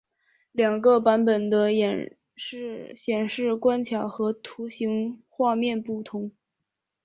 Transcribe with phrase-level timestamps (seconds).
[0.51, 6.31] 两个版本的演示显示关卡和图形画面不同。